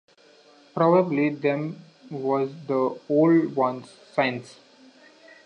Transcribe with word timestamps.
Prob'ly 0.75 1.29
them 1.39 1.83
was 2.09 2.49
the 2.65 2.99
Old 3.07 3.55
Ones' 3.55 3.99
signs. 4.11 4.55